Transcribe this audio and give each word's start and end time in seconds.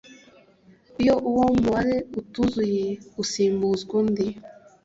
iyo 1.01 1.15
uwo 1.29 1.43
mubare 1.53 1.95
utuzuye 2.19 2.85
usimbuzwa 3.21 3.93
undi. 3.99 4.27